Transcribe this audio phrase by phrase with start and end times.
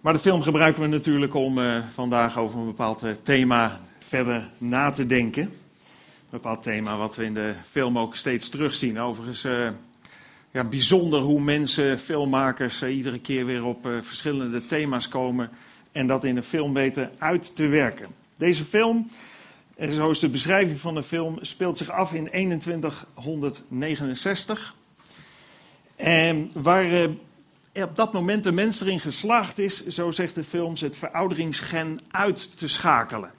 [0.00, 4.48] Maar de film gebruiken we natuurlijk om uh, vandaag over een bepaald uh, thema verder
[4.58, 5.42] na te denken.
[5.42, 5.50] Een
[6.30, 9.00] bepaald thema wat we in de film ook steeds terugzien.
[9.00, 9.68] Overigens uh,
[10.50, 15.50] ja, bijzonder hoe mensen, filmmakers, iedere keer weer op verschillende thema's komen
[15.92, 18.08] en dat in een film weten uit te werken.
[18.36, 19.10] Deze film,
[19.76, 24.74] en zo de beschrijving van de film, speelt zich af in 2169.
[25.96, 27.08] En waar
[27.74, 32.58] op dat moment de mens erin geslaagd is, zo zegt de film, het verouderingsgen uit
[32.58, 33.30] te schakelen.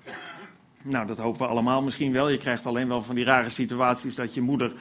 [0.81, 2.29] Nou, dat hopen we allemaal misschien wel.
[2.29, 4.73] Je krijgt alleen wel van die rare situaties dat je moeder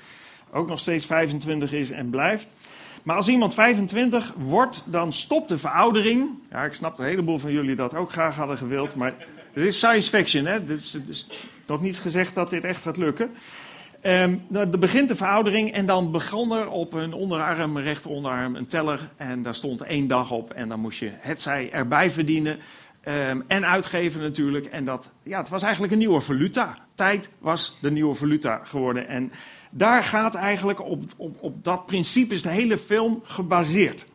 [0.53, 2.53] ook nog steeds 25 is en blijft.
[3.03, 6.29] Maar als iemand 25 wordt, dan stopt de veroudering.
[6.51, 9.15] Ja, ik snap een heleboel van jullie dat ook graag hadden gewild, maar
[9.53, 10.73] het is science fiction, hè?
[10.73, 11.27] Is, is
[11.67, 13.29] nog niet gezegd dat dit echt gaat lukken.
[14.03, 19.11] Um, er begint de veroudering en dan begon er op hun onderarm, rechteronderarm, een teller.
[19.17, 22.59] En daar stond één dag op en dan moest je het zij erbij verdienen.
[23.09, 24.67] Um, en uitgeven natuurlijk.
[24.67, 26.77] En dat, ja, het was eigenlijk een nieuwe valuta.
[26.95, 29.09] Tijd was de nieuwe valuta geworden.
[29.09, 29.33] En
[29.71, 34.07] daar gaat eigenlijk op, op, op dat principe is de hele film gebaseerd.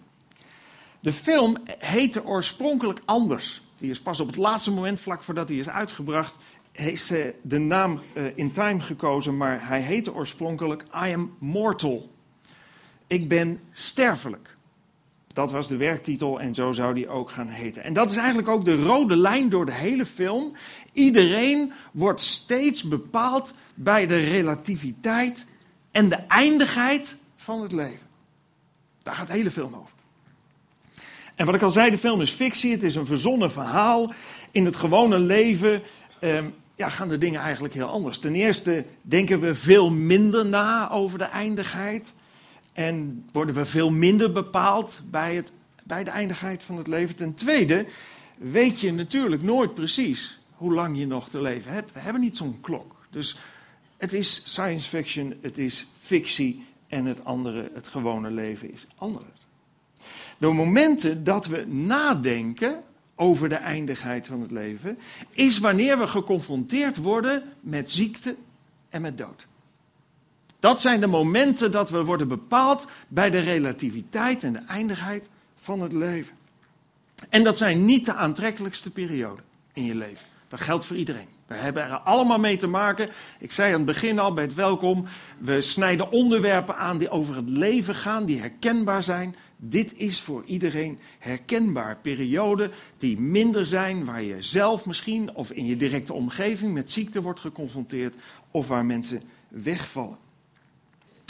[0.99, 3.61] De film heette oorspronkelijk anders.
[3.77, 6.37] Die is pas op het laatste moment, vlak voordat hij is uitgebracht,
[6.75, 12.11] heeft ze de naam uh, In Time gekozen, maar hij heette oorspronkelijk I Am Mortal.
[13.07, 14.55] Ik ben sterfelijk.
[15.27, 17.83] Dat was de werktitel en zo zou die ook gaan heten.
[17.83, 20.55] En dat is eigenlijk ook de rode lijn door de hele film.
[20.93, 25.45] Iedereen wordt steeds bepaald bij de relativiteit
[25.91, 28.07] en de eindigheid van het leven.
[29.03, 29.93] Daar gaat de hele film over.
[31.35, 34.13] En wat ik al zei, de film is fictie, het is een verzonnen verhaal.
[34.51, 35.81] In het gewone leven
[36.21, 38.19] um, ja, gaan de dingen eigenlijk heel anders.
[38.19, 42.13] Ten eerste denken we veel minder na over de eindigheid.
[42.73, 45.51] En worden we veel minder bepaald bij, het,
[45.83, 47.15] bij de eindigheid van het leven.
[47.15, 47.85] Ten tweede
[48.37, 51.91] weet je natuurlijk nooit precies hoe lang je nog te leven hebt.
[51.91, 52.95] We hebben niet zo'n klok.
[53.09, 53.37] Dus
[53.97, 59.25] het is science fiction, het is fictie en het andere, het gewone leven, is anders.
[60.37, 62.83] De momenten dat we nadenken
[63.15, 64.97] over de eindigheid van het leven,
[65.31, 68.35] is wanneer we geconfronteerd worden met ziekte
[68.89, 69.47] en met dood.
[70.59, 75.81] Dat zijn de momenten dat we worden bepaald bij de relativiteit en de eindigheid van
[75.81, 76.35] het leven.
[77.29, 80.27] En dat zijn niet de aantrekkelijkste perioden in je leven.
[80.47, 81.27] Dat geldt voor iedereen.
[81.47, 83.09] We hebben er allemaal mee te maken.
[83.39, 85.05] Ik zei aan het begin al bij het welkom.
[85.37, 89.35] We snijden onderwerpen aan die over het leven gaan, die herkenbaar zijn.
[89.57, 91.97] Dit is voor iedereen herkenbaar.
[92.01, 97.21] Perioden die minder zijn, waar je zelf misschien of in je directe omgeving met ziekte
[97.21, 98.15] wordt geconfronteerd
[98.51, 100.17] of waar mensen wegvallen.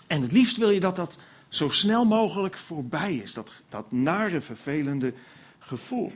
[0.08, 1.18] En het liefst wil je dat dat
[1.50, 5.14] zo snel mogelijk voorbij is, dat, dat nare, vervelende
[5.60, 6.12] gevoel.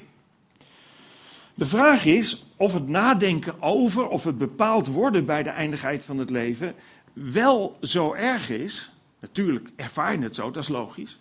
[1.54, 6.18] De vraag is of het nadenken over, of het bepaald worden bij de eindigheid van
[6.18, 6.76] het leven,
[7.14, 8.92] wel zo erg is.
[9.20, 11.20] Natuurlijk ervaar je het zo, dat is logisch.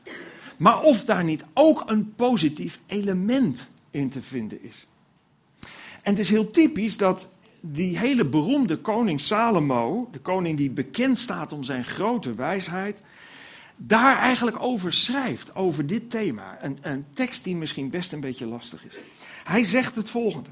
[0.58, 4.86] Maar of daar niet ook een positief element in te vinden is.
[6.02, 7.28] En het is heel typisch dat
[7.60, 13.02] die hele beroemde koning Salomo, de koning die bekend staat om zijn grote wijsheid,
[13.76, 16.58] daar eigenlijk over schrijft, over dit thema.
[16.60, 18.94] Een, een tekst die misschien best een beetje lastig is.
[19.44, 20.50] Hij zegt het volgende.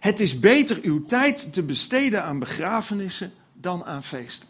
[0.00, 4.48] Het is beter uw tijd te besteden aan begrafenissen dan aan feesten.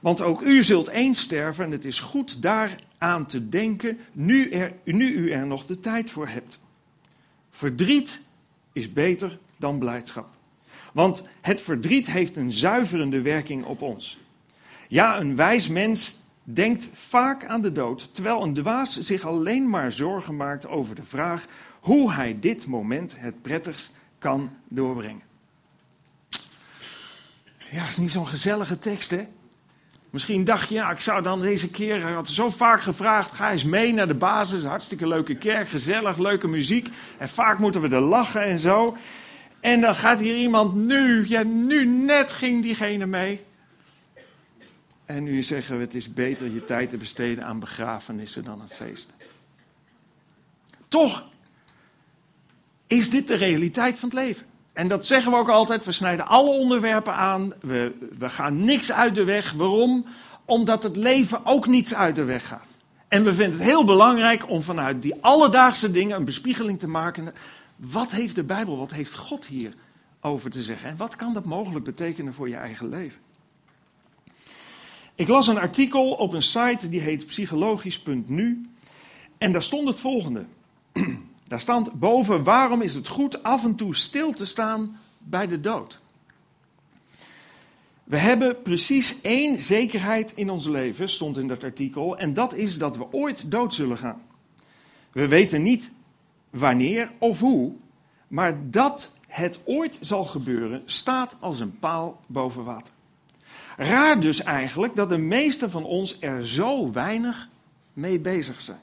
[0.00, 4.72] Want ook u zult eens sterven en het is goed daaraan te denken nu, er,
[4.84, 6.58] nu u er nog de tijd voor hebt.
[7.50, 8.20] Verdriet
[8.72, 10.28] is beter dan blijdschap.
[10.92, 14.18] Want het verdriet heeft een zuiverende werking op ons.
[14.88, 19.92] Ja, een wijs mens denkt vaak aan de dood, terwijl een dwaas zich alleen maar
[19.92, 21.46] zorgen maakt over de vraag
[21.80, 25.22] hoe hij dit moment het prettigst kan doorbrengen.
[27.70, 29.24] Ja, is niet zo'n gezellige tekst, hè?
[30.10, 33.50] Misschien dacht je, ja, ik zou dan deze keer, hij had zo vaak gevraagd, ga
[33.50, 36.88] eens mee naar de basis, hartstikke leuke kerk, gezellig, leuke muziek.
[37.18, 38.96] En vaak moeten we er lachen en zo.
[39.60, 43.40] En dan gaat hier iemand nu, ja, nu net ging diegene mee.
[45.04, 48.70] En nu zeggen we, het is beter je tijd te besteden aan begrafenissen dan aan
[48.70, 49.14] feesten.
[50.88, 51.30] Toch
[52.86, 54.46] is dit de realiteit van het leven.
[54.78, 55.84] En dat zeggen we ook altijd.
[55.84, 57.52] We snijden alle onderwerpen aan.
[57.60, 59.52] We, we gaan niks uit de weg.
[59.52, 60.04] Waarom?
[60.44, 62.66] Omdat het leven ook niets uit de weg gaat.
[63.08, 67.34] En we vinden het heel belangrijk om vanuit die alledaagse dingen een bespiegeling te maken.
[67.76, 69.74] Wat heeft de Bijbel, wat heeft God hier
[70.20, 70.88] over te zeggen?
[70.88, 73.20] En wat kan dat mogelijk betekenen voor je eigen leven?
[75.14, 78.68] Ik las een artikel op een site die heet psychologisch.nu.
[79.38, 80.44] En daar stond het volgende.
[81.48, 85.60] Daar stond boven: waarom is het goed af en toe stil te staan bij de
[85.60, 85.98] dood?
[88.04, 92.78] We hebben precies één zekerheid in ons leven, stond in dat artikel, en dat is
[92.78, 94.22] dat we ooit dood zullen gaan.
[95.12, 95.92] We weten niet
[96.50, 97.72] wanneer of hoe,
[98.28, 102.92] maar dat het ooit zal gebeuren, staat als een paal boven water.
[103.76, 107.48] Raar dus eigenlijk dat de meesten van ons er zo weinig
[107.92, 108.80] mee bezig zijn.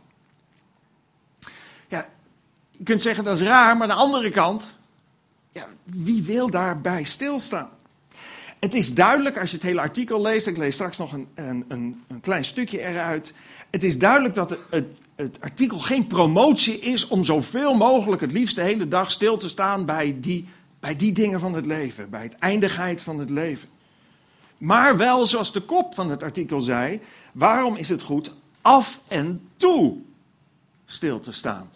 [2.77, 4.75] Je kunt zeggen dat is raar, maar aan de andere kant,
[5.51, 7.69] ja, wie wil daarbij stilstaan?
[8.59, 11.65] Het is duidelijk als je het hele artikel leest, ik lees straks nog een, een,
[11.67, 13.33] een, een klein stukje eruit.
[13.69, 18.55] Het is duidelijk dat het, het, artikel geen promotie is om zoveel mogelijk het liefst
[18.55, 20.47] de hele dag stil te staan bij die,
[20.79, 23.69] bij die dingen van het leven, bij het eindigheid van het leven.
[24.57, 27.01] Maar wel, zoals de kop van het artikel zei,
[27.31, 29.97] waarom is het goed af en toe
[30.85, 31.69] stil te staan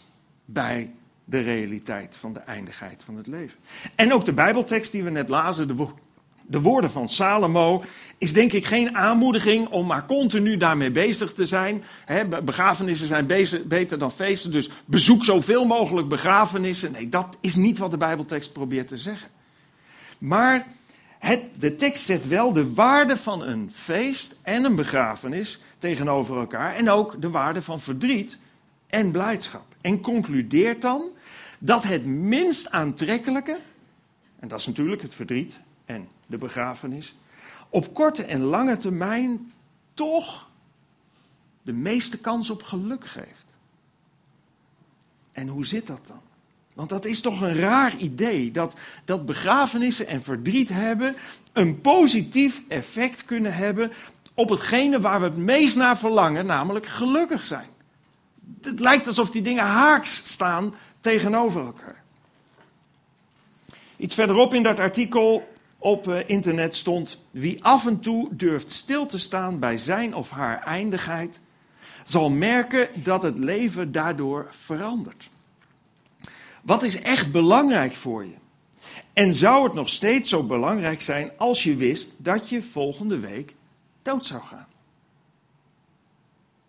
[0.53, 0.91] bij
[1.25, 3.59] de realiteit van de eindigheid van het leven?
[3.95, 5.87] En ook de Bijbeltekst die we net lazen, de,
[6.47, 7.83] de woorden van Salomo,
[8.17, 11.83] is denk ik geen aanmoediging om maar continu daarmee bezig te zijn.
[12.43, 13.27] begrafenissen zijn
[13.67, 16.91] beter dan feesten, dus bezoek zoveel mogelijk begrafenissen.
[16.91, 19.29] Nee, dat is niet wat de Bijbeltekst probeert te zeggen.
[20.19, 20.67] Maar
[21.19, 26.75] het, de tekst zet wel de waarde van een feest en een begrafenis tegenover elkaar.
[26.75, 28.37] En ook de waarde van verdriet
[28.87, 29.68] en blijdschap.
[29.81, 31.09] En concludeert dan
[31.59, 33.57] dat het minst aantrekkelijke,
[34.39, 37.15] en dat is natuurlijk het verdriet en de begrafenis,
[37.69, 39.51] op korte en lange termijn
[39.93, 40.49] toch
[41.61, 43.45] de meeste kans op geluk geeft.
[45.31, 46.21] En hoe zit dat dan?
[46.73, 51.15] Want dat is toch een raar idee, dat, dat begrafenissen en verdriet hebben
[51.53, 53.91] een positief effect kunnen hebben
[54.33, 57.69] op hetgene waar we het meest naar verlangen, namelijk gelukkig zijn.
[58.61, 62.03] Het lijkt alsof die dingen haaks staan tegenover elkaar.
[63.97, 69.05] Iets verderop in dat artikel op eh, internet stond: Wie af en toe durft stil
[69.05, 71.39] te staan bij zijn of haar eindigheid,
[72.03, 75.29] zal merken dat het leven daardoor verandert.
[76.61, 78.35] Wat is echt belangrijk voor je?
[79.13, 83.55] En zou het nog steeds zo belangrijk zijn als je wist dat je volgende week
[84.01, 84.67] dood zou gaan?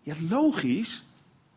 [0.02, 1.04] Ja, logisch,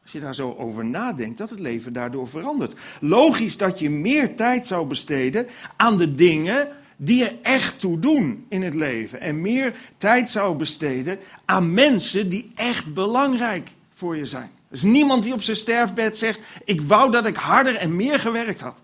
[0.03, 2.79] als je daar zo over nadenkt, dat het leven daardoor verandert.
[2.99, 8.45] Logisch dat je meer tijd zou besteden aan de dingen die er echt toe doen
[8.49, 9.21] in het leven.
[9.21, 14.51] En meer tijd zou besteden aan mensen die echt belangrijk voor je zijn.
[14.67, 18.19] Er is niemand die op zijn sterfbed zegt: Ik wou dat ik harder en meer
[18.19, 18.81] gewerkt had.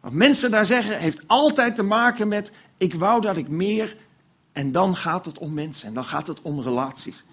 [0.00, 3.96] Wat mensen daar zeggen, heeft altijd te maken met: Ik wou dat ik meer.
[4.52, 7.24] En dan gaat het om mensen en dan gaat het om relaties.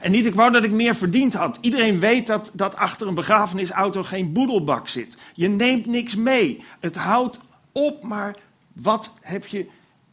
[0.00, 1.58] En niet, ik wou dat ik meer verdiend had.
[1.60, 5.16] Iedereen weet dat, dat achter een begrafenisauto geen boedelbak zit.
[5.34, 6.64] Je neemt niks mee.
[6.80, 7.38] Het houdt
[7.72, 8.36] op, maar
[8.72, 9.66] wat heb je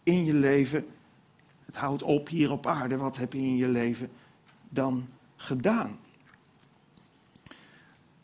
[0.04, 0.86] in je leven,
[1.66, 4.12] het houdt op hier op aarde, wat heb je in je leven
[4.70, 6.00] dan gedaan?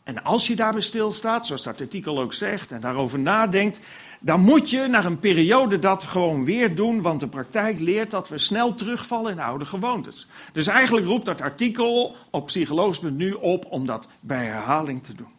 [0.02, 3.80] En als je daarbij stilstaat, zoals dat artikel ook zegt, en daarover nadenkt,
[4.20, 8.28] dan moet je naar een periode dat gewoon weer doen, want de praktijk leert dat
[8.28, 10.26] we snel terugvallen in oude gewoontes.
[10.52, 15.38] Dus eigenlijk roept dat artikel op psychologisch nu op om dat bij herhaling te doen.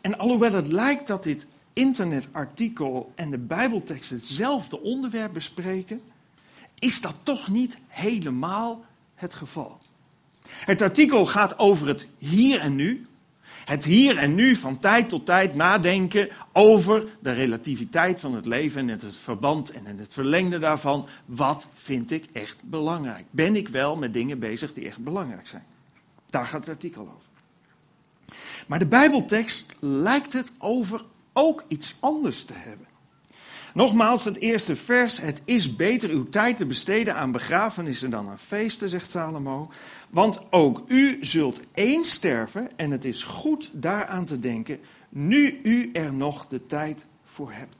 [0.00, 6.02] En alhoewel het lijkt dat dit internetartikel en de Bijbeltekst hetzelfde onderwerp bespreken,
[6.78, 9.78] is dat toch niet helemaal het geval.
[10.48, 13.06] Het artikel gaat over het hier en nu.
[13.64, 18.80] Het hier en nu van tijd tot tijd nadenken over de relativiteit van het leven
[18.80, 21.08] en het verband en het verlengde daarvan.
[21.24, 23.24] Wat vind ik echt belangrijk?
[23.30, 25.64] Ben ik wel met dingen bezig die echt belangrijk zijn?
[26.30, 27.32] Daar gaat het artikel over.
[28.66, 32.86] Maar de Bijbeltekst lijkt het over ook iets anders te hebben.
[33.74, 35.20] Nogmaals, het eerste vers.
[35.20, 39.70] Het is beter uw tijd te besteden aan begrafenissen dan aan feesten, zegt Salomo.
[40.10, 45.90] Want ook u zult eens sterven en het is goed daaraan te denken, nu u
[45.92, 47.74] er nog de tijd voor hebt.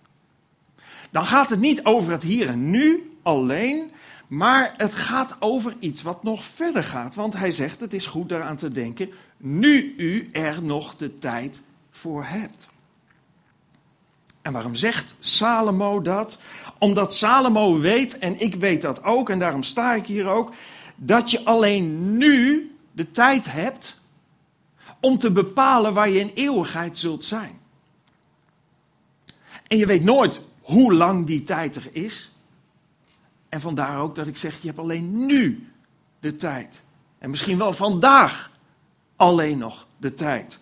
[1.10, 3.90] Dan gaat het niet over het hier en nu alleen,
[4.26, 7.14] maar het gaat over iets wat nog verder gaat.
[7.14, 11.62] Want hij zegt, het is goed daaraan te denken, nu u er nog de tijd
[11.90, 12.66] voor hebt.
[14.44, 16.38] En waarom zegt Salomo dat?
[16.78, 20.52] Omdat Salomo weet, en ik weet dat ook, en daarom sta ik hier ook,
[20.96, 24.00] dat je alleen nu de tijd hebt
[25.00, 27.58] om te bepalen waar je in eeuwigheid zult zijn.
[29.66, 32.32] En je weet nooit hoe lang die tijd er is.
[33.48, 35.68] En vandaar ook dat ik zeg, je hebt alleen nu
[36.20, 36.82] de tijd.
[37.18, 38.50] En misschien wel vandaag
[39.16, 40.58] alleen nog de tijd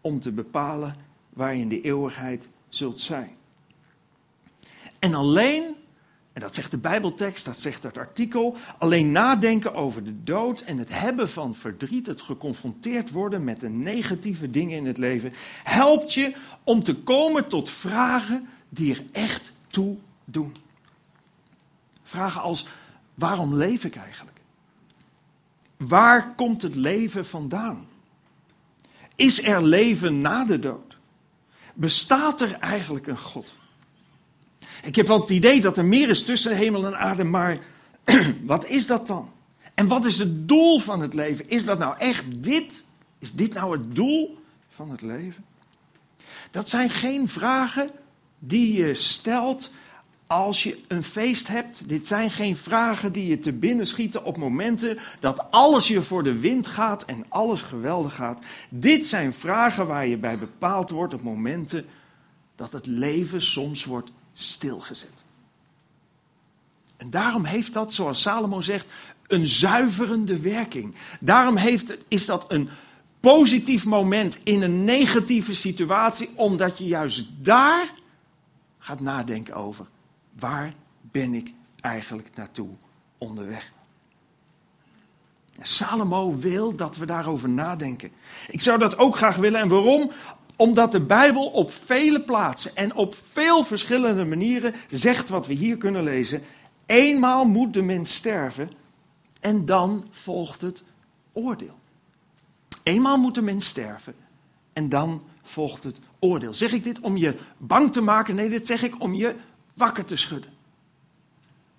[0.00, 0.94] om te bepalen
[1.28, 3.30] waar je in de eeuwigheid zult zijn.
[4.98, 5.62] En alleen,
[6.32, 10.78] en dat zegt de Bijbeltekst, dat zegt het artikel, alleen nadenken over de dood en
[10.78, 15.32] het hebben van verdriet, het geconfronteerd worden met de negatieve dingen in het leven,
[15.64, 16.34] helpt je
[16.64, 20.56] om te komen tot vragen die er echt toe doen.
[22.02, 22.66] Vragen als,
[23.14, 24.40] waarom leef ik eigenlijk?
[25.76, 27.86] Waar komt het leven vandaan?
[29.16, 30.89] Is er leven na de dood?
[31.80, 33.52] Bestaat er eigenlijk een God?
[34.82, 37.58] Ik heb wel het idee dat er meer is tussen hemel en aarde, maar
[38.44, 39.30] wat is dat dan?
[39.74, 41.48] En wat is het doel van het leven?
[41.48, 42.84] Is dat nou echt dit?
[43.18, 45.44] Is dit nou het doel van het leven?
[46.50, 47.90] Dat zijn geen vragen
[48.38, 49.70] die je stelt
[50.30, 51.88] als je een feest hebt.
[51.88, 56.22] Dit zijn geen vragen die je te binnen schieten op momenten dat alles je voor
[56.22, 58.42] de wind gaat en alles geweldig gaat.
[58.68, 61.84] Dit zijn vragen waar je bij bepaald wordt op momenten
[62.56, 65.12] dat het leven soms wordt stilgezet.
[66.96, 68.86] En daarom heeft dat, zoals Salomo zegt,
[69.26, 70.94] een zuiverende werking.
[71.20, 72.68] Daarom heeft, is dat een
[73.20, 77.90] positief moment in een negatieve situatie, omdat je juist daar
[78.78, 79.86] gaat nadenken over
[80.40, 82.68] waar ben ik eigenlijk naartoe
[83.18, 83.72] onderweg.
[85.60, 88.10] Salomo wil dat we daarover nadenken.
[88.48, 89.60] Ik zou dat ook graag willen.
[89.60, 90.10] En waarom?
[90.56, 95.76] Omdat de Bijbel op vele plaatsen en op veel verschillende manieren zegt wat we hier
[95.76, 96.42] kunnen lezen.
[96.86, 98.70] Eenmaal moet de mens sterven
[99.40, 100.82] en dan volgt het
[101.32, 101.78] oordeel.
[102.82, 104.14] Eenmaal moet de mens sterven
[104.72, 106.54] en dan volgt het oordeel.
[106.54, 108.34] Zeg ik dit om je bang te maken?
[108.34, 109.34] Nee, dit zeg ik om je
[109.74, 110.50] wakker te schudden.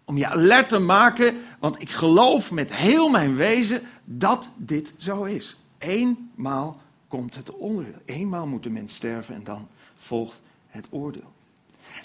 [0.06, 5.24] Om je alert te maken, want ik geloof met heel mijn wezen dat dit zo
[5.24, 5.58] is.
[5.78, 8.02] Eenmaal komt het oordeel.
[8.06, 11.32] Eenmaal moet de mens sterven en dan volgt het oordeel.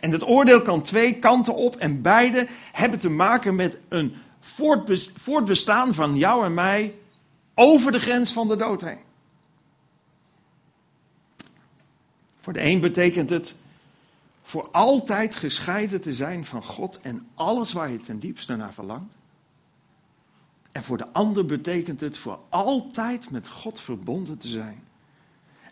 [0.00, 4.14] En het oordeel kan twee kanten op en beide hebben te maken met een
[5.14, 6.95] voortbestaan van jou en mij
[7.55, 8.99] over de grens van de dood heen.
[12.38, 13.55] Voor de een betekent het
[14.47, 19.17] voor altijd gescheiden te zijn van God en alles waar je ten diepste naar verlangt.
[20.73, 24.85] En voor de ander betekent het voor altijd met God verbonden te zijn.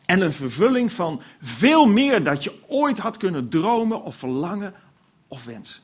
[0.04, 4.74] En een vervulling van veel meer dat je ooit had kunnen dromen of verlangen
[5.28, 5.82] of wensen.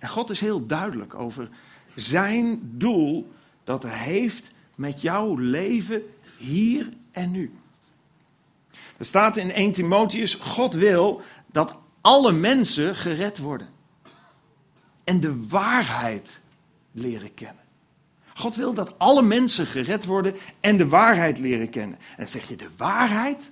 [0.00, 1.48] En God is heel duidelijk over
[1.94, 3.32] zijn doel
[3.64, 6.02] dat hij heeft met jouw leven
[6.36, 7.52] hier en nu.
[8.98, 13.68] Er staat in 1 Timotheus, God wil dat alle mensen gered worden.
[15.04, 16.40] En de waarheid
[16.92, 17.62] leren kennen.
[18.34, 21.98] God wil dat alle mensen gered worden en de waarheid leren kennen.
[21.98, 23.50] En dan zeg je, de waarheid?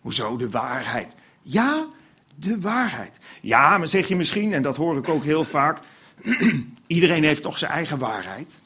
[0.00, 1.14] Hoezo de waarheid?
[1.42, 1.86] Ja,
[2.34, 3.18] de waarheid.
[3.40, 5.80] Ja, maar zeg je misschien, en dat hoor ik ook heel vaak,
[6.86, 8.56] iedereen heeft toch zijn eigen waarheid.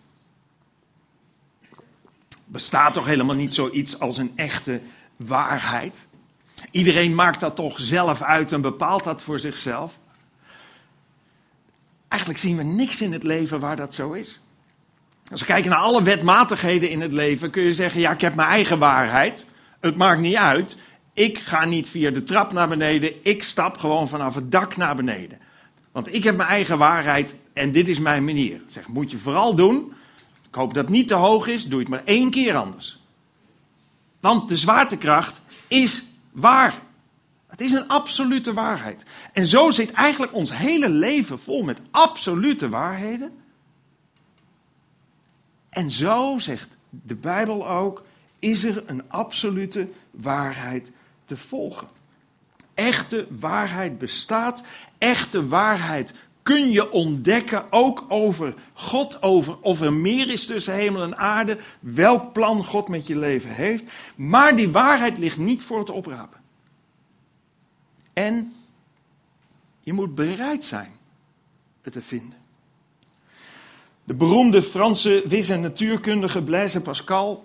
[2.44, 4.80] Bestaat toch helemaal niet zoiets als een echte
[5.18, 6.06] waarheid.
[6.70, 9.98] Iedereen maakt dat toch zelf uit en bepaalt dat voor zichzelf.
[12.08, 14.40] Eigenlijk zien we niks in het leven waar dat zo is.
[15.30, 18.34] Als we kijken naar alle wetmatigheden in het leven, kun je zeggen: ja, ik heb
[18.34, 19.46] mijn eigen waarheid.
[19.80, 20.78] Het maakt niet uit.
[21.12, 23.12] Ik ga niet via de trap naar beneden.
[23.22, 25.38] Ik stap gewoon vanaf het dak naar beneden.
[25.92, 28.60] Want ik heb mijn eigen waarheid en dit is mijn manier.
[28.66, 29.92] Zeg, moet je vooral doen.
[30.48, 31.64] Ik hoop dat het niet te hoog is.
[31.64, 32.97] Doe het maar één keer anders.
[34.20, 36.74] Want de zwaartekracht is waar.
[37.46, 39.02] Het is een absolute waarheid.
[39.32, 43.32] En zo zit eigenlijk ons hele leven vol met absolute waarheden.
[45.68, 48.02] En zo, zegt de Bijbel ook,
[48.38, 50.92] is er een absolute waarheid
[51.24, 51.88] te volgen.
[52.74, 54.62] Echte waarheid bestaat.
[54.98, 56.14] Echte waarheid
[56.48, 61.58] kun je ontdekken, ook over God, over of er meer is tussen hemel en aarde,
[61.80, 63.90] welk plan God met je leven heeft.
[64.16, 66.40] Maar die waarheid ligt niet voor het oprapen.
[68.12, 68.52] En
[69.80, 70.92] je moet bereid zijn
[71.82, 72.38] het te vinden.
[74.04, 77.44] De beroemde Franse wis- en natuurkundige Blaise Pascal,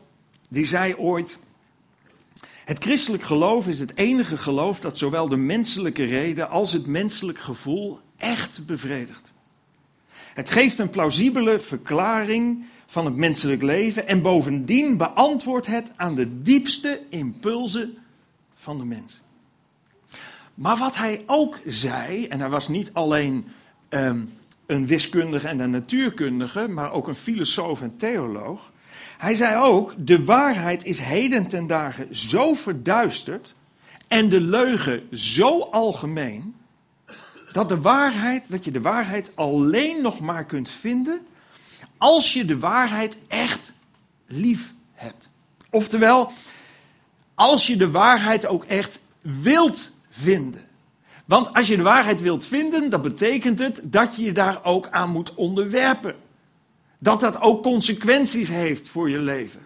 [0.49, 1.37] die zei ooit:
[2.65, 7.39] Het christelijk geloof is het enige geloof dat zowel de menselijke reden als het menselijk
[7.39, 9.31] gevoel echt bevredigt.
[10.33, 16.41] Het geeft een plausibele verklaring van het menselijk leven en bovendien beantwoordt het aan de
[16.41, 17.97] diepste impulsen
[18.55, 19.21] van de mens.
[20.53, 23.47] Maar wat hij ook zei, en hij was niet alleen
[23.89, 24.29] um,
[24.65, 28.71] een wiskundige en een natuurkundige, maar ook een filosoof en theoloog.
[29.23, 33.55] Hij zei ook: de waarheid is heden ten dagen zo verduisterd
[34.07, 36.55] en de leugen zo algemeen
[37.51, 41.27] dat de waarheid, dat je de waarheid alleen nog maar kunt vinden
[41.97, 43.73] als je de waarheid echt
[44.25, 45.27] lief hebt.
[45.69, 46.31] Oftewel,
[47.35, 50.61] als je de waarheid ook echt wilt vinden.
[51.25, 54.87] Want als je de waarheid wilt vinden, dan betekent het dat je je daar ook
[54.89, 56.15] aan moet onderwerpen.
[57.03, 59.59] Dat dat ook consequenties heeft voor je leven.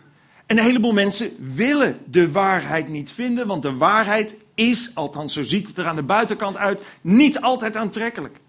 [0.45, 5.43] En een heleboel mensen willen de waarheid niet vinden, want de waarheid is, althans zo
[5.43, 8.39] ziet het er aan de buitenkant uit, niet altijd aantrekkelijk.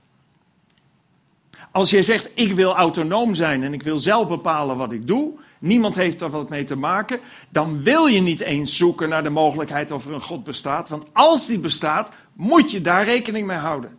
[1.73, 5.33] Als je zegt, ik wil autonoom zijn en ik wil zelf bepalen wat ik doe,
[5.59, 9.31] niemand heeft er wat mee te maken, dan wil je niet eens zoeken naar de
[9.31, 10.89] mogelijkheid of er een God bestaat.
[10.89, 13.99] Want als die bestaat, moet je daar rekening mee houden.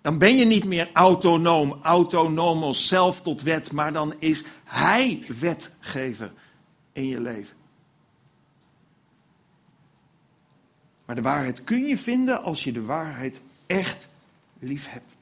[0.00, 6.32] Dan ben je niet meer autonoom, autonomos, zelf tot wet, maar dan is Hij wetgever
[6.92, 7.56] in je leven.
[11.04, 14.10] Maar de waarheid kun je vinden als je de waarheid echt
[14.58, 15.16] lief hebt.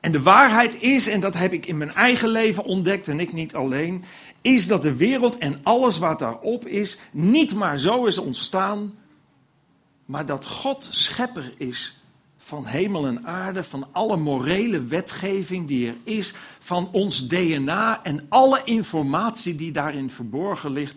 [0.00, 3.32] En de waarheid is, en dat heb ik in mijn eigen leven ontdekt en ik
[3.32, 4.04] niet alleen,
[4.40, 8.94] is dat de wereld en alles wat daarop is niet maar zo is ontstaan,
[10.04, 12.03] maar dat God schepper is
[12.44, 18.26] van hemel en aarde, van alle morele wetgeving die er is, van ons DNA en
[18.28, 20.96] alle informatie die daarin verborgen ligt.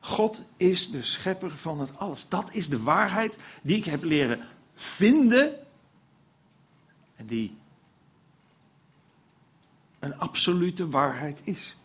[0.00, 2.28] God is de schepper van het alles.
[2.28, 4.40] Dat is de waarheid die ik heb leren
[4.74, 5.54] vinden
[7.16, 7.56] en die
[9.98, 11.76] een absolute waarheid is.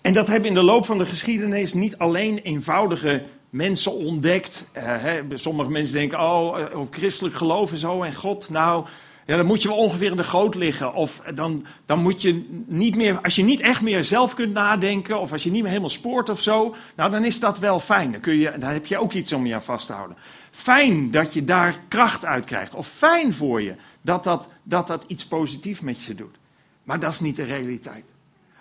[0.00, 4.70] En dat hebben in de loop van de geschiedenis niet alleen eenvoudige mensen ontdekt.
[4.76, 8.86] Uh, hè, sommige mensen denken, oh, uh, christelijk geloof en zo en God, nou,
[9.26, 10.94] ja, dan moet je wel ongeveer in de goot liggen.
[10.94, 15.20] Of dan, dan moet je niet meer, als je niet echt meer zelf kunt nadenken,
[15.20, 18.12] of als je niet meer helemaal spoort of zo, nou dan is dat wel fijn.
[18.12, 20.16] Dan, kun je, dan heb je ook iets om je aan vast te houden.
[20.50, 22.74] Fijn dat je daar kracht uit krijgt.
[22.74, 26.36] Of fijn voor je dat dat, dat, dat iets positiefs met je doet.
[26.84, 28.12] Maar dat is niet de realiteit.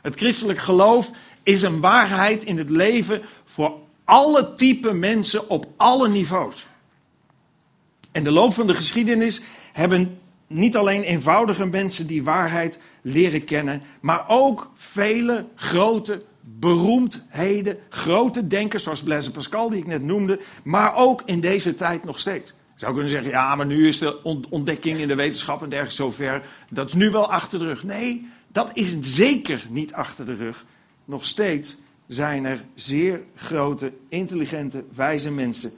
[0.02, 1.12] Het christelijk geloof
[1.44, 3.74] is een waarheid in het leven voor
[4.08, 6.66] alle type mensen op alle niveaus.
[8.12, 9.42] En de loop van de geschiedenis
[9.74, 18.48] hebben niet alleen eenvoudige mensen die waarheid leren kennen, maar ook vele grote beroemdheden, grote
[18.48, 22.50] denkers zoals Blaise Pascal die ik net noemde, maar ook in deze tijd nog steeds.
[22.50, 26.04] Je zou kunnen zeggen, ja, maar nu is de ontdekking in de wetenschap en dergelijke
[26.04, 27.84] zover, dat is nu wel achter de rug.
[27.84, 30.66] Nee, dat is zeker niet achter de rug.
[31.06, 35.72] Nog steeds zijn er zeer grote, intelligente, wijze mensen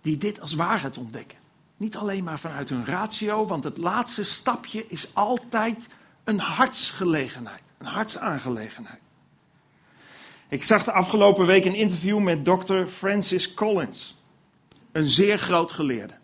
[0.00, 1.38] die dit als waarheid ontdekken.
[1.76, 5.88] Niet alleen maar vanuit hun ratio, want het laatste stapje is altijd
[6.24, 9.00] een hartsgelegenheid, een hartsaangelegenheid.
[10.48, 14.14] Ik zag de afgelopen week een interview met dokter Francis Collins,
[14.92, 16.14] een zeer groot geleerde,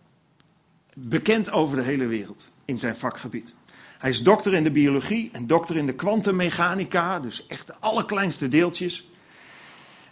[0.94, 3.54] bekend over de hele wereld in zijn vakgebied.
[3.98, 8.48] Hij is dokter in de biologie en dokter in de kwantummechanica, dus echt de allerkleinste
[8.48, 9.04] deeltjes.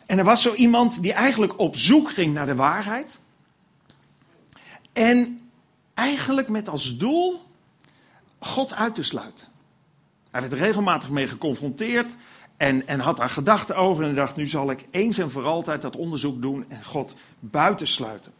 [0.06, 3.18] En er was zo iemand die eigenlijk op zoek ging naar de waarheid.
[4.92, 5.40] En
[5.94, 7.42] eigenlijk met als doel
[8.38, 9.46] God uit te sluiten.
[10.30, 12.16] Hij werd er regelmatig mee geconfronteerd
[12.56, 14.04] en, en had daar gedachten over.
[14.04, 18.32] En dacht, nu zal ik eens en voor altijd dat onderzoek doen en God buitensluiten.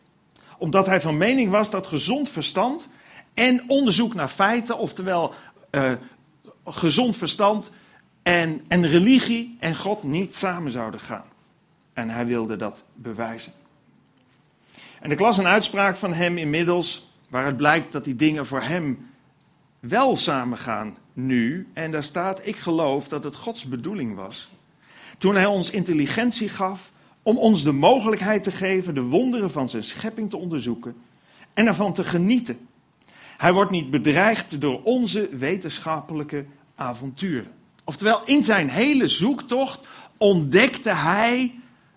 [0.58, 2.88] Omdat hij van mening was dat gezond verstand
[3.34, 5.34] en onderzoek naar feiten, oftewel
[5.70, 5.92] uh,
[6.64, 7.70] gezond verstand
[8.22, 11.24] en, en religie en God niet samen zouden gaan.
[11.92, 13.52] En hij wilde dat bewijzen.
[15.00, 19.08] En ik las een uitspraak van hem inmiddels, waaruit blijkt dat die dingen voor hem
[19.80, 21.68] wel samengaan nu.
[21.72, 24.48] En daar staat, ik geloof dat het Gods bedoeling was.
[25.18, 26.92] Toen hij ons intelligentie gaf
[27.22, 30.96] om ons de mogelijkheid te geven de wonderen van zijn schepping te onderzoeken
[31.54, 32.68] en ervan te genieten.
[33.36, 36.44] Hij wordt niet bedreigd door onze wetenschappelijke
[36.74, 37.50] avonturen.
[37.84, 39.80] Oftewel, in zijn hele zoektocht
[40.16, 41.54] ontdekte hij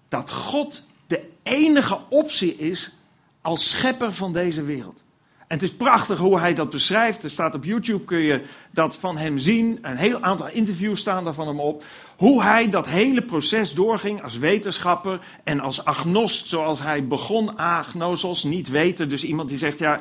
[0.07, 2.91] dat God de enige optie is
[3.41, 5.05] als schepper van deze wereld.
[5.47, 7.23] En het is prachtig hoe hij dat beschrijft.
[7.23, 9.79] Er staat op YouTube, kun je dat van hem zien.
[9.81, 11.83] Een heel aantal interviews staan daar van hem op.
[12.17, 18.43] Hoe hij dat hele proces doorging als wetenschapper en als agnost, zoals hij begon, agnosos,
[18.43, 19.09] niet weten.
[19.09, 19.99] Dus iemand die zegt, ja,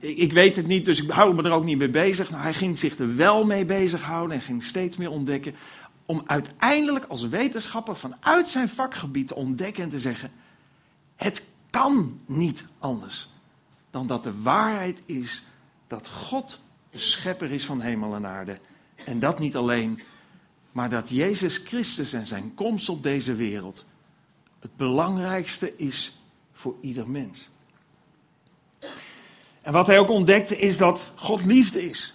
[0.00, 2.30] ik weet het niet, dus ik hou me er ook niet mee bezig.
[2.30, 5.54] Nou, hij ging zich er wel mee bezighouden en ging steeds meer ontdekken.
[6.06, 10.30] Om uiteindelijk als wetenschapper vanuit zijn vakgebied te ontdekken en te zeggen:
[11.16, 13.28] Het kan niet anders
[13.90, 15.44] dan dat de waarheid is
[15.86, 18.58] dat God de schepper is van hemel en aarde.
[19.04, 20.00] En dat niet alleen,
[20.72, 23.84] maar dat Jezus Christus en zijn komst op deze wereld
[24.66, 26.18] het belangrijkste is
[26.52, 27.50] voor ieder mens.
[29.66, 32.14] En wat hij ook ontdekte is dat God liefde is.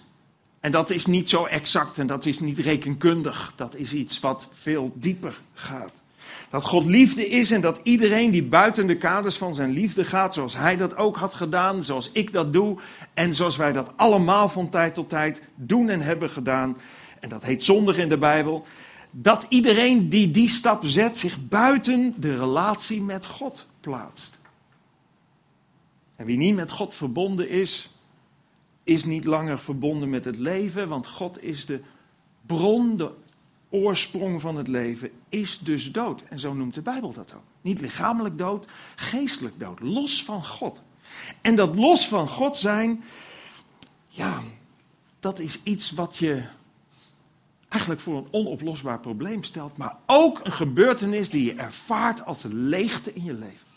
[0.60, 3.52] En dat is niet zo exact en dat is niet rekenkundig.
[3.56, 5.92] Dat is iets wat veel dieper gaat.
[6.50, 10.34] Dat God liefde is en dat iedereen die buiten de kaders van zijn liefde gaat,
[10.34, 12.78] zoals hij dat ook had gedaan, zoals ik dat doe
[13.14, 16.76] en zoals wij dat allemaal van tijd tot tijd doen en hebben gedaan,
[17.20, 18.66] en dat heet zondig in de Bijbel,
[19.10, 24.40] dat iedereen die die stap zet zich buiten de relatie met God plaatst.
[26.16, 27.90] En wie niet met God verbonden is,
[28.84, 31.80] is niet langer verbonden met het leven, want God is de
[32.46, 33.10] bron, de
[33.70, 36.22] oorsprong van het leven, is dus dood.
[36.22, 37.42] En zo noemt de Bijbel dat ook.
[37.60, 40.82] Niet lichamelijk dood, geestelijk dood, los van God.
[41.40, 43.04] En dat los van God zijn,
[44.08, 44.40] ja,
[45.20, 46.42] dat is iets wat je
[47.68, 52.54] eigenlijk voor een onoplosbaar probleem stelt, maar ook een gebeurtenis die je ervaart als een
[52.54, 53.71] leegte in je leven.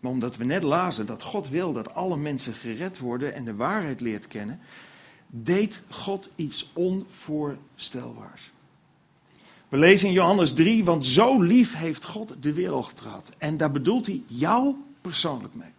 [0.00, 3.54] Maar omdat we net lazen dat God wil dat alle mensen gered worden en de
[3.54, 4.60] waarheid leert kennen,
[5.26, 8.50] deed God iets onvoorstelbaars.
[9.68, 13.32] We lezen in Johannes 3, want zo lief heeft God de wereld getraat.
[13.38, 15.70] En daar bedoelt hij jou persoonlijk mee.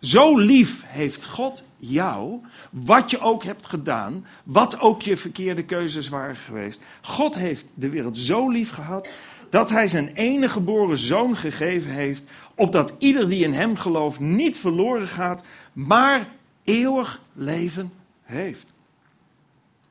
[0.00, 6.08] Zo lief heeft God jou, wat je ook hebt gedaan, wat ook je verkeerde keuzes
[6.08, 6.82] waren geweest.
[7.02, 9.08] God heeft de wereld zo lief gehad
[9.50, 12.22] dat hij zijn enige geboren zoon gegeven heeft,
[12.54, 16.28] opdat ieder die in hem gelooft niet verloren gaat, maar
[16.64, 18.66] eeuwig leven heeft.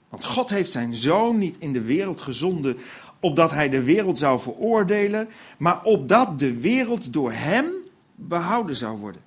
[0.10, 2.78] Want God heeft zijn zoon niet in de wereld gezonden,
[3.20, 7.66] opdat hij de wereld zou veroordelen, maar opdat de wereld door hem
[8.16, 9.22] behouden zou worden.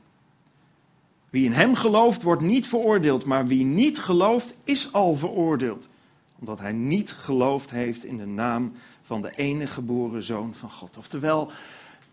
[1.30, 5.88] Wie in hem gelooft, wordt niet veroordeeld, maar wie niet gelooft, is al veroordeeld,
[6.38, 8.72] omdat hij niet geloofd heeft in de naam
[9.10, 10.96] van de enige geboren zoon van God.
[10.96, 11.50] Oftewel,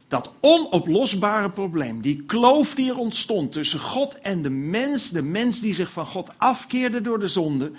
[0.08, 5.60] dat onoplosbare probleem, die kloof die er ontstond tussen God en de mens, de mens
[5.60, 7.72] die zich van God afkeerde door de zonde,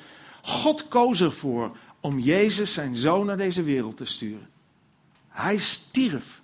[0.42, 4.48] God koos ervoor om Jezus, zijn zoon, naar deze wereld te sturen.
[5.28, 6.42] Hij stierf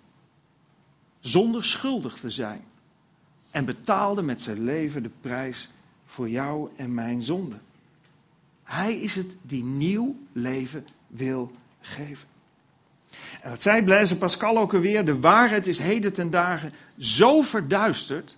[1.21, 2.65] zonder schuldig te zijn
[3.51, 5.71] en betaalde met zijn leven de prijs
[6.07, 7.57] voor jou en mijn zonde.
[8.63, 12.33] Hij is het die nieuw leven wil geven.
[13.45, 18.37] En wat zei Blaise Pascal ook alweer, de waarheid is heden ten dagen zo verduisterd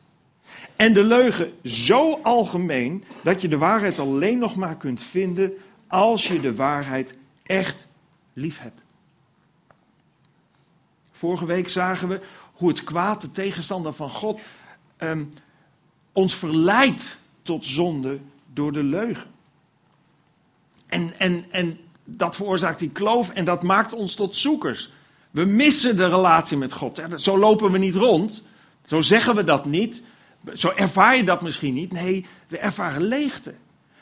[0.76, 5.52] en de leugen zo algemeen dat je de waarheid alleen nog maar kunt vinden
[5.86, 7.88] als je de waarheid echt
[8.32, 8.80] lief hebt.
[11.10, 12.20] Vorige week zagen we
[12.52, 14.40] hoe het kwaad, de tegenstander van God,
[14.98, 15.32] um,
[16.12, 18.18] ons verleidt tot zonde
[18.52, 19.30] door de leugen.
[20.86, 24.94] En, en, en dat veroorzaakt die kloof en dat maakt ons tot zoekers.
[25.36, 27.02] We missen de relatie met God.
[27.16, 28.42] Zo lopen we niet rond.
[28.86, 30.02] Zo zeggen we dat niet.
[30.54, 31.92] Zo ervaar je dat misschien niet.
[31.92, 33.54] Nee, we ervaren leegte.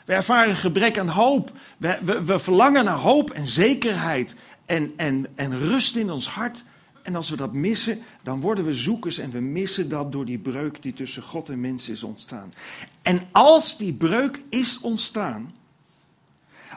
[0.05, 1.51] We ervaren gebrek aan hoop.
[1.77, 6.63] We, we, we verlangen naar hoop en zekerheid en, en, en rust in ons hart.
[7.01, 10.39] En als we dat missen, dan worden we zoekers en we missen dat door die
[10.39, 12.53] breuk die tussen God en mens is ontstaan.
[13.01, 15.51] En als die breuk is ontstaan,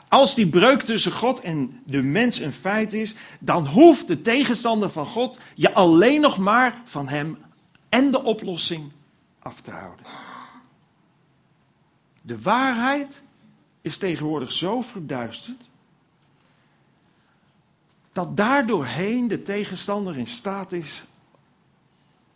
[0.09, 4.89] als die breuk tussen God en de mens een feit is, dan hoeft de tegenstander
[4.89, 7.37] van God je alleen nog maar van hem
[7.89, 8.91] en de oplossing
[9.39, 10.05] af te houden.
[12.21, 13.21] De waarheid
[13.81, 15.69] is tegenwoordig zo verduisterd
[18.11, 21.05] dat daardoorheen de tegenstander in staat is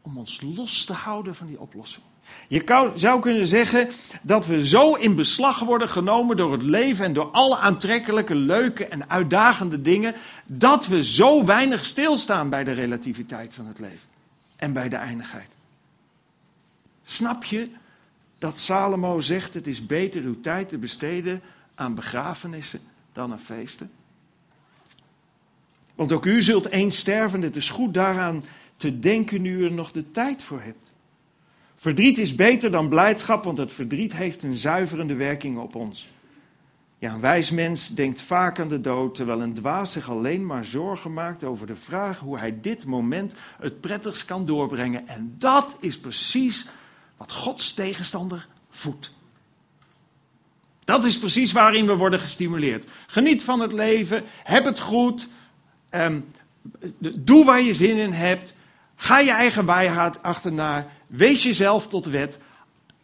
[0.02, 2.06] om ons los te houden van die oplossing.
[2.48, 3.90] Je zou kunnen zeggen
[4.22, 8.86] dat we zo in beslag worden genomen door het leven en door alle aantrekkelijke, leuke
[8.88, 14.10] en uitdagende dingen, dat we zo weinig stilstaan bij de relativiteit van het leven
[14.56, 15.50] en bij de eindigheid.
[17.06, 17.70] Snap je
[18.38, 21.42] dat Salomo zegt: het is beter uw tijd te besteden
[21.76, 22.80] aan begrafenissen
[23.14, 23.92] dan aan feesten?
[25.96, 27.42] Want ook u zult eens sterven.
[27.42, 28.44] Het is goed daaraan
[28.78, 30.92] te denken nu u er nog de tijd voor hebt.
[31.84, 36.08] Verdriet is beter dan blijdschap, want het verdriet heeft een zuiverende werking op ons.
[36.98, 40.65] Ja, een wijs mens denkt vaak aan de dood, terwijl een dwaas zich alleen maar
[40.65, 45.08] zorgen maakt over de vraag hoe hij dit moment het prettigst kan doorbrengen.
[45.08, 46.67] En dat is precies
[47.17, 49.12] wat Gods tegenstander voedt.
[50.84, 52.86] Dat is precies waarin we worden gestimuleerd.
[53.08, 55.28] Geniet van het leven, heb het goed,
[55.93, 56.19] Ehm,
[57.19, 58.56] doe waar je zin in hebt.
[58.96, 60.88] Ga je eigen bijhaard achterna.
[61.15, 62.39] Wees jezelf tot wet.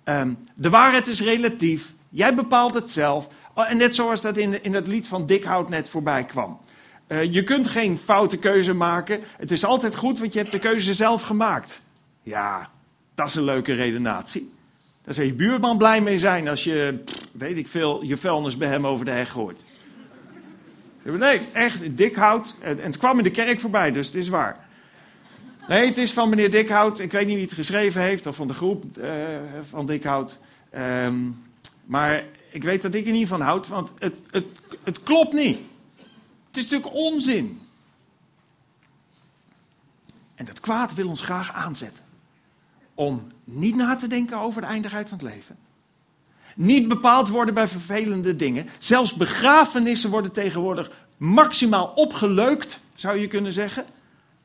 [0.05, 1.93] Um, de waarheid is relatief.
[2.09, 3.29] Jij bepaalt het zelf.
[3.53, 6.59] Oh, en net zoals dat in, in het lied van Dikhout net voorbij kwam.
[7.07, 9.19] Uh, je kunt geen foute keuze maken.
[9.37, 11.81] Het is altijd goed, want je hebt de keuze zelf gemaakt.
[12.23, 12.69] Ja,
[13.15, 14.53] dat is een leuke redenatie.
[15.03, 18.67] Daar zou je buurman blij mee zijn als je, weet ik veel, je vuilnis bij
[18.67, 19.63] hem over de heg gooit.
[21.03, 22.55] Nee, echt, Dikhout.
[22.61, 24.67] En het kwam in de kerk voorbij, dus het is waar.
[25.69, 26.99] Nee, het is van meneer Dikhout.
[26.99, 29.37] Ik weet niet wie het geschreven heeft, of van de groep uh,
[29.69, 30.39] van Dikhout.
[30.75, 31.43] Um,
[31.85, 34.45] maar ik weet dat ik er niet van houd, want het, het,
[34.83, 35.59] het klopt niet.
[36.47, 37.61] Het is natuurlijk onzin.
[40.35, 42.03] En dat kwaad wil ons graag aanzetten.
[42.93, 45.57] Om niet na te denken over de eindigheid van het leven.
[46.55, 48.67] Niet bepaald worden bij vervelende dingen.
[48.79, 53.85] Zelfs begrafenissen worden tegenwoordig maximaal opgeleukt, zou je kunnen zeggen.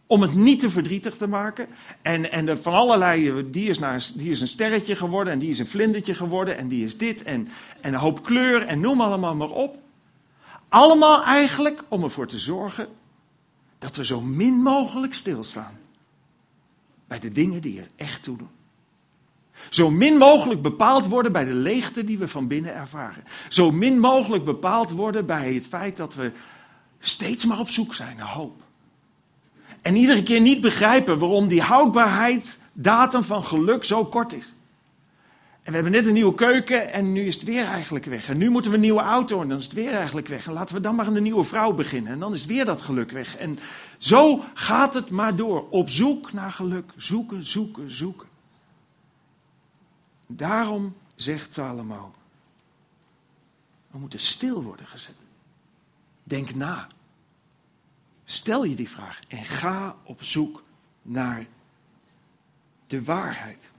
[0.07, 1.69] Om het niet te verdrietig te maken.
[2.03, 5.59] En, en van allerlei, die is, naar, die is een sterretje geworden en die is
[5.59, 7.49] een vlindertje geworden en die is dit en,
[7.81, 9.79] en een hoop kleur en noem allemaal maar op.
[10.69, 12.89] Allemaal eigenlijk om ervoor te zorgen
[13.79, 15.79] dat we zo min mogelijk stilstaan
[17.07, 18.51] bij de dingen die er echt toe doen.
[19.69, 23.25] Zo min mogelijk bepaald worden bij de leegte die we van binnen ervaren.
[23.49, 26.33] Zo min mogelijk bepaald worden bij het feit dat we
[26.99, 28.63] steeds maar op zoek zijn naar hoop.
[29.85, 34.53] En iedere keer niet begrijpen waarom die houdbaarheid, datum van geluk zo kort is.
[35.63, 38.29] En we hebben net een nieuwe keuken en nu is het weer eigenlijk weg.
[38.29, 40.47] En nu moeten we een nieuwe auto en dan is het weer eigenlijk weg.
[40.47, 43.11] En laten we dan maar een nieuwe vrouw beginnen en dan is weer dat geluk
[43.11, 43.37] weg.
[43.37, 43.59] En
[43.99, 45.69] zo gaat het maar door.
[45.71, 46.93] Op zoek naar geluk.
[46.97, 48.29] Zoeken, zoeken, zoeken.
[50.27, 52.13] Daarom zegt Salomo,
[53.91, 55.17] we moeten stil worden gezet.
[56.23, 56.87] Denk na.
[58.25, 60.63] Stel je die vraag en ga op zoek
[61.03, 61.47] naar
[62.87, 63.73] de waarheid.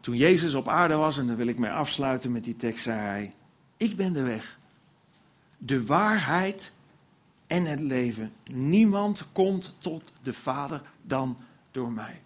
[0.00, 2.98] Toen Jezus op aarde was, en daar wil ik mee afsluiten met die tekst, zei
[2.98, 3.34] hij:
[3.76, 4.58] Ik ben de weg,
[5.58, 6.72] de waarheid
[7.46, 8.32] en het leven.
[8.52, 11.36] Niemand komt tot de Vader dan
[11.70, 12.20] door mij.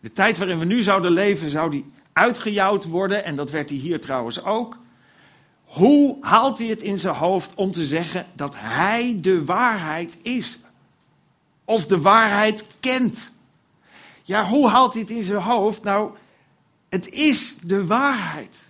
[0.00, 3.78] De tijd waarin we nu zouden leven, zou die uitgejouwd worden, en dat werd hij
[3.78, 4.78] hier trouwens ook.
[5.72, 10.58] Hoe haalt hij het in zijn hoofd om te zeggen dat hij de waarheid is?
[11.64, 13.30] Of de waarheid kent?
[14.22, 15.82] Ja, hoe haalt hij het in zijn hoofd?
[15.82, 16.10] Nou,
[16.88, 18.64] het is de waarheid.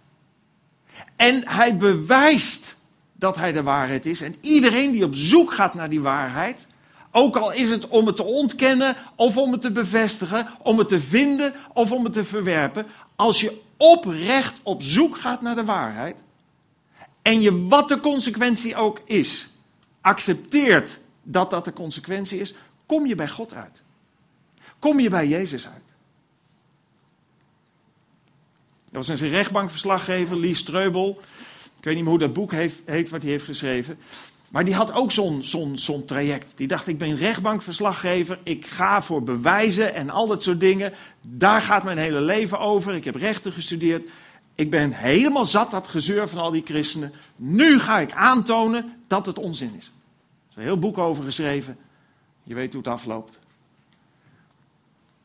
[1.17, 2.77] En hij bewijst
[3.13, 4.21] dat hij de waarheid is.
[4.21, 6.67] En iedereen die op zoek gaat naar die waarheid,
[7.11, 10.89] ook al is het om het te ontkennen of om het te bevestigen, om het
[10.89, 12.87] te vinden of om het te verwerpen,
[13.17, 16.23] als je oprecht op zoek gaat naar de waarheid,
[17.23, 19.49] en je wat de consequentie ook is,
[20.01, 22.55] accepteert dat dat de consequentie is,
[22.87, 23.83] kom je bij God uit.
[24.79, 25.83] Kom je bij Jezus uit.
[28.91, 31.21] Dat was een rechtbankverslaggever, Lee Streubel.
[31.79, 33.99] Ik weet niet meer hoe dat boek heeft, heet wat hij heeft geschreven.
[34.49, 36.53] Maar die had ook zo'n zo'n zo'n traject.
[36.57, 40.93] Die dacht, ik ben rechtbankverslaggever, ik ga voor bewijzen en al dat soort dingen.
[41.21, 42.95] Daar gaat mijn hele leven over.
[42.95, 44.09] Ik heb rechten gestudeerd.
[44.55, 47.13] Ik ben helemaal zat dat gezeur van al die christenen.
[47.37, 49.87] Nu ga ik aantonen dat het onzin is.
[49.87, 51.79] Er is een heel boek over geschreven.
[52.43, 53.41] Je weet hoe het afloopt.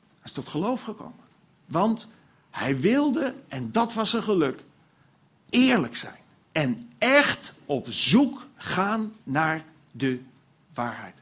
[0.10, 1.26] Hij is tot geloof gekomen.
[1.66, 2.08] Want
[2.50, 4.63] hij wilde, en dat was zijn geluk,
[5.50, 6.20] eerlijk zijn.
[6.52, 10.22] En echt op zoek gaan naar de
[10.74, 11.20] waarheid.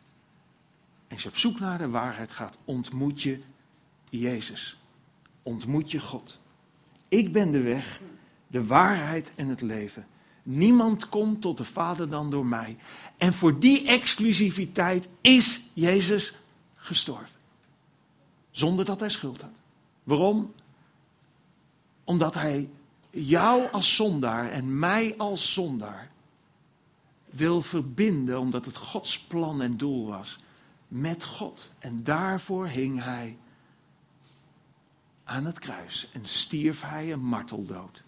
[1.07, 3.41] En als je op zoek naar de waarheid gaat, ontmoet je
[4.09, 4.79] Jezus.
[5.43, 6.39] Ontmoet je God.
[7.15, 8.01] Ik ben de weg,
[8.47, 10.07] de waarheid en het leven.
[10.43, 12.77] Niemand komt tot de Vader dan door mij.
[13.17, 16.35] En voor die exclusiviteit is Jezus
[16.75, 17.39] gestorven.
[18.51, 19.59] Zonder dat hij schuld had.
[20.03, 20.53] Waarom?
[22.03, 22.69] Omdat hij
[23.09, 26.11] jou als zondaar en mij als zondaar
[27.29, 30.39] wil verbinden, omdat het Gods plan en doel was,
[30.87, 31.69] met God.
[31.79, 33.37] En daarvoor hing hij
[35.25, 38.03] aan het kruis en stierf hij een marteldood.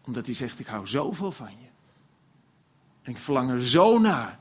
[0.00, 1.68] Omdat hij zegt, ik hou zoveel van je.
[3.02, 4.38] En ik verlang er zo naar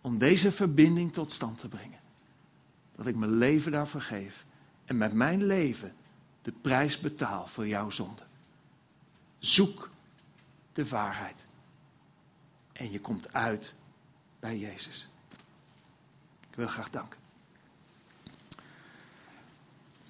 [0.00, 2.00] om deze verbinding tot stand te brengen.
[2.96, 4.46] Dat ik mijn leven daarvoor geef.
[4.84, 5.94] En met mijn leven
[6.42, 8.22] de prijs betaal voor jouw zonde.
[9.38, 9.90] Zoek
[10.72, 11.46] de waarheid.
[12.72, 13.74] En je komt uit
[14.40, 15.08] bij Jezus.
[16.50, 17.25] Ik wil graag danken.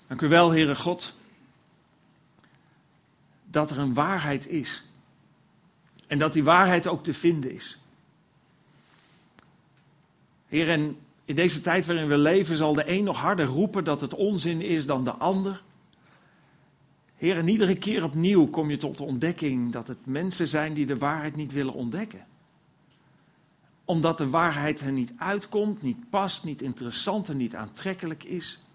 [0.06, 1.14] Dank u wel, Heere God,
[3.50, 4.84] dat er een waarheid is.
[6.06, 7.78] En dat die waarheid ook te vinden is.
[10.46, 14.00] Heer, en in deze tijd waarin we leven zal de een nog harder roepen dat
[14.00, 15.62] het onzin is dan de ander.
[17.16, 20.86] Heer, en iedere keer opnieuw kom je tot de ontdekking dat het mensen zijn die
[20.86, 22.26] de waarheid niet willen ontdekken.
[23.84, 28.65] Omdat de waarheid hen niet uitkomt, niet past, niet interessant en niet aantrekkelijk is.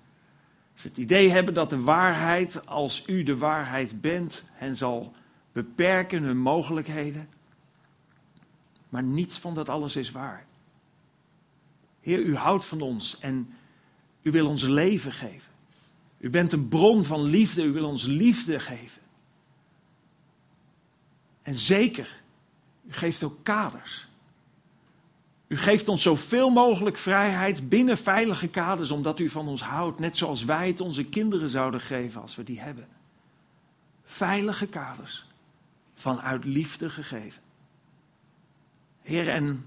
[0.73, 5.13] Ze het idee hebben dat de waarheid, als u de waarheid bent, hen zal
[5.51, 7.29] beperken hun mogelijkheden.
[8.89, 10.45] Maar niets van dat alles is waar.
[12.01, 13.53] Heer, u houdt van ons en
[14.21, 15.51] u wil ons leven geven.
[16.17, 19.01] U bent een bron van liefde, u wil ons liefde geven.
[21.41, 22.21] En zeker,
[22.87, 24.07] u geeft ook kaders.
[25.51, 30.17] U geeft ons zoveel mogelijk vrijheid binnen veilige kaders, omdat u van ons houdt, net
[30.17, 32.87] zoals wij het onze kinderen zouden geven als we die hebben.
[34.03, 35.25] Veilige kaders,
[35.93, 37.41] vanuit liefde gegeven.
[39.01, 39.65] Heer, en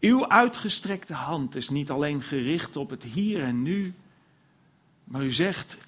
[0.00, 3.94] uw uitgestrekte hand is niet alleen gericht op het hier en nu,
[5.04, 5.78] maar u zegt,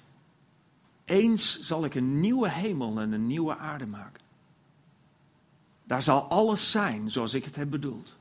[1.05, 4.18] eens zal ik een nieuwe hemel en een nieuwe aarde maken.
[5.89, 8.15] Daar zal alles zijn zoals ik het heb bedoeld.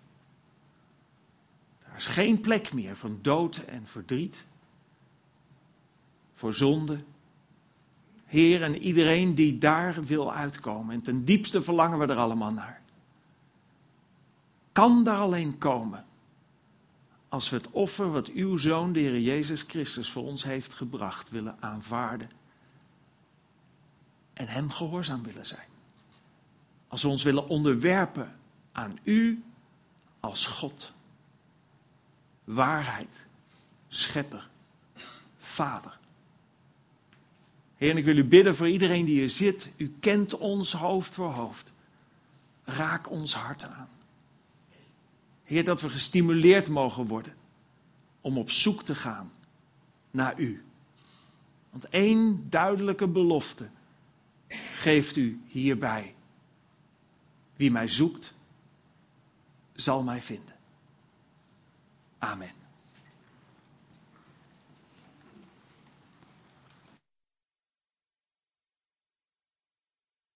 [1.84, 4.46] Daar is geen plek meer van dood en verdriet,
[6.34, 6.98] voor zonde.
[8.24, 12.80] Heer, en iedereen die daar wil uitkomen, en ten diepste verlangen we er allemaal naar,
[14.72, 16.04] kan daar alleen komen
[17.28, 21.30] als we het offer wat uw zoon, de Heer Jezus Christus, voor ons heeft gebracht,
[21.30, 22.30] willen aanvaarden
[24.32, 25.67] en Hem gehoorzaam willen zijn.
[26.88, 28.36] Als we ons willen onderwerpen
[28.72, 29.42] aan U
[30.20, 30.92] als God,
[32.44, 33.26] waarheid,
[33.88, 34.48] schepper,
[35.38, 35.98] vader.
[37.76, 39.72] Heer, ik wil u bidden voor iedereen die hier zit.
[39.76, 41.72] U kent ons hoofd voor hoofd.
[42.64, 43.88] Raak ons hart aan.
[45.44, 47.34] Heer, dat we gestimuleerd mogen worden
[48.20, 49.32] om op zoek te gaan
[50.10, 50.64] naar U.
[51.70, 53.68] Want één duidelijke belofte
[54.78, 56.14] geeft U hierbij.
[57.58, 58.32] Wie mij zoekt,
[59.74, 60.54] zal mij vinden.
[62.18, 62.57] Amen.